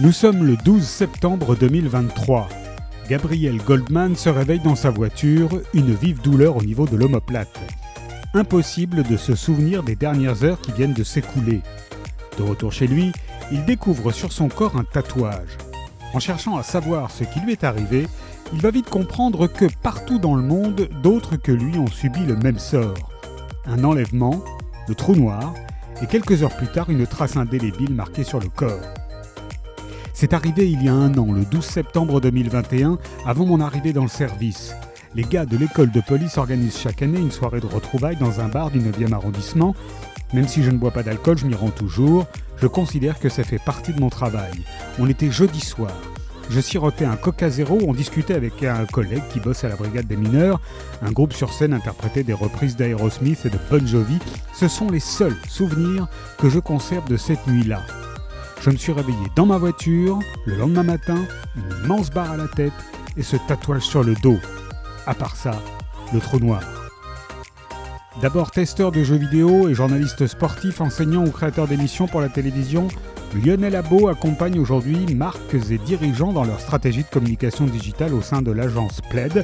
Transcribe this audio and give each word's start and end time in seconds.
Nous 0.00 0.12
sommes 0.12 0.46
le 0.46 0.56
12 0.56 0.82
septembre 0.82 1.54
2023. 1.54 2.48
Gabriel 3.10 3.58
Goldman 3.58 4.16
se 4.16 4.30
réveille 4.30 4.60
dans 4.60 4.74
sa 4.74 4.88
voiture, 4.88 5.50
une 5.74 5.94
vive 5.94 6.22
douleur 6.22 6.56
au 6.56 6.62
niveau 6.62 6.86
de 6.86 6.96
l'omoplate. 6.96 7.60
Impossible 8.32 9.02
de 9.02 9.18
se 9.18 9.34
souvenir 9.34 9.82
des 9.82 9.94
dernières 9.94 10.44
heures 10.44 10.62
qui 10.62 10.72
viennent 10.72 10.94
de 10.94 11.04
s'écouler. 11.04 11.60
De 12.38 12.42
retour 12.42 12.72
chez 12.72 12.86
lui, 12.86 13.12
il 13.52 13.66
découvre 13.66 14.12
sur 14.12 14.32
son 14.32 14.48
corps 14.48 14.78
un 14.78 14.84
tatouage. 14.84 15.58
En 16.14 16.20
cherchant 16.20 16.56
à 16.56 16.62
savoir 16.62 17.10
ce 17.10 17.24
qui 17.24 17.40
lui 17.40 17.52
est 17.52 17.64
arrivé, 17.64 18.08
il 18.54 18.62
va 18.62 18.70
vite 18.70 18.88
comprendre 18.88 19.46
que 19.46 19.66
partout 19.82 20.18
dans 20.18 20.34
le 20.34 20.42
monde, 20.42 20.88
d'autres 21.02 21.36
que 21.36 21.52
lui 21.52 21.78
ont 21.78 21.86
subi 21.86 22.24
le 22.24 22.36
même 22.36 22.58
sort. 22.58 23.10
Un 23.66 23.84
enlèvement, 23.84 24.42
le 24.88 24.94
trou 24.94 25.14
noir, 25.14 25.52
et 26.00 26.06
quelques 26.06 26.42
heures 26.42 26.56
plus 26.56 26.72
tard 26.72 26.88
une 26.88 27.06
trace 27.06 27.36
indélébile 27.36 27.94
marquée 27.94 28.24
sur 28.24 28.40
le 28.40 28.48
corps. 28.48 28.80
C'est 30.22 30.34
arrivé 30.34 30.70
il 30.70 30.84
y 30.84 30.88
a 30.88 30.94
un 30.94 31.18
an, 31.18 31.32
le 31.32 31.44
12 31.44 31.64
septembre 31.64 32.20
2021, 32.20 32.96
avant 33.26 33.44
mon 33.44 33.60
arrivée 33.60 33.92
dans 33.92 34.04
le 34.04 34.08
service. 34.08 34.72
Les 35.16 35.24
gars 35.24 35.46
de 35.46 35.56
l'école 35.56 35.90
de 35.90 36.00
police 36.00 36.38
organisent 36.38 36.78
chaque 36.78 37.02
année 37.02 37.18
une 37.18 37.32
soirée 37.32 37.58
de 37.58 37.66
retrouvailles 37.66 38.18
dans 38.18 38.38
un 38.38 38.46
bar 38.46 38.70
du 38.70 38.78
9e 38.78 39.14
arrondissement. 39.14 39.74
Même 40.32 40.46
si 40.46 40.62
je 40.62 40.70
ne 40.70 40.76
bois 40.76 40.92
pas 40.92 41.02
d'alcool, 41.02 41.38
je 41.38 41.46
m'y 41.46 41.56
rends 41.56 41.70
toujours. 41.70 42.28
Je 42.58 42.68
considère 42.68 43.18
que 43.18 43.28
ça 43.28 43.42
fait 43.42 43.58
partie 43.58 43.92
de 43.92 43.98
mon 43.98 44.10
travail. 44.10 44.52
On 45.00 45.08
était 45.08 45.32
jeudi 45.32 45.58
soir. 45.58 45.90
Je 46.50 46.60
sirotais 46.60 47.04
un 47.04 47.16
Coca 47.16 47.50
Zéro, 47.50 47.80
on 47.84 47.92
discutait 47.92 48.34
avec 48.34 48.62
un 48.62 48.86
collègue 48.86 49.24
qui 49.32 49.40
bosse 49.40 49.64
à 49.64 49.68
la 49.68 49.74
brigade 49.74 50.06
des 50.06 50.16
mineurs. 50.16 50.60
Un 51.02 51.10
groupe 51.10 51.32
sur 51.32 51.52
scène 51.52 51.72
interprétait 51.72 52.22
des 52.22 52.32
reprises 52.32 52.76
d'Aerosmith 52.76 53.44
et 53.44 53.50
de 53.50 53.58
Bon 53.72 53.84
Jovi. 53.84 54.20
Ce 54.54 54.68
sont 54.68 54.88
les 54.88 55.00
seuls 55.00 55.36
souvenirs 55.48 56.06
que 56.38 56.48
je 56.48 56.60
conserve 56.60 57.08
de 57.08 57.16
cette 57.16 57.44
nuit-là. 57.48 57.80
Je 58.64 58.70
me 58.70 58.76
suis 58.76 58.92
réveillé 58.92 59.26
dans 59.34 59.44
ma 59.44 59.58
voiture, 59.58 60.20
le 60.44 60.54
lendemain 60.54 60.84
matin, 60.84 61.26
une 61.56 61.84
immense 61.84 62.10
barre 62.10 62.30
à 62.30 62.36
la 62.36 62.46
tête 62.46 62.72
et 63.16 63.24
ce 63.24 63.34
tatouage 63.48 63.82
sur 63.82 64.04
le 64.04 64.14
dos. 64.14 64.38
À 65.04 65.14
part 65.14 65.34
ça, 65.34 65.60
le 66.14 66.20
trou 66.20 66.38
noir. 66.38 66.62
D'abord 68.20 68.52
testeur 68.52 68.92
de 68.92 69.02
jeux 69.02 69.16
vidéo 69.16 69.68
et 69.68 69.74
journaliste 69.74 70.28
sportif, 70.28 70.80
enseignant 70.80 71.26
ou 71.26 71.30
créateur 71.32 71.66
d'émissions 71.66 72.06
pour 72.06 72.20
la 72.20 72.28
télévision, 72.28 72.86
Lionel 73.34 73.74
Abo 73.74 74.06
accompagne 74.06 74.60
aujourd'hui 74.60 75.12
marques 75.12 75.54
et 75.54 75.78
dirigeants 75.78 76.32
dans 76.32 76.44
leur 76.44 76.60
stratégie 76.60 77.02
de 77.02 77.08
communication 77.08 77.64
digitale 77.64 78.14
au 78.14 78.22
sein 78.22 78.42
de 78.42 78.52
l'agence 78.52 79.00
PLED. 79.10 79.42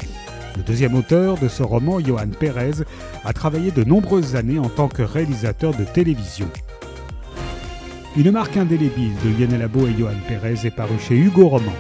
Le 0.57 0.63
deuxième 0.63 0.95
auteur 0.95 1.39
de 1.39 1.49
ce 1.49 1.65
roman, 1.65 1.99
Johan 1.99 2.29
Perez, 2.39 2.85
a 3.25 3.33
travaillé 3.33 3.73
de 3.73 3.83
nombreuses 3.83 4.37
années 4.37 4.61
en 4.61 4.69
tant 4.69 4.87
que 4.87 5.03
réalisateur 5.03 5.75
de 5.75 5.83
télévision. 5.83 6.49
Une 8.19 8.33
marque 8.33 8.57
indélébile 8.57 9.13
de 9.25 9.31
Lionel 9.39 9.63
Abo 9.63 9.87
et 9.87 9.95
Johan 9.97 10.11
Perez 10.27 10.67
est 10.67 10.75
parue 10.75 10.99
chez 10.99 11.15
Hugo 11.15 11.47
Roman. 11.47 11.71